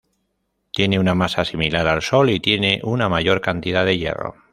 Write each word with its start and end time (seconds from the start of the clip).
Tiene 0.71 0.97
una 0.99 1.13
masa 1.13 1.45
similar 1.45 1.85
al 1.87 2.01
Sol, 2.01 2.31
y 2.31 2.39
tiene 2.39 2.79
una 2.83 3.07
mayor 3.07 3.39
cantidad 3.39 3.85
de 3.85 3.99
hierro. 3.99 4.33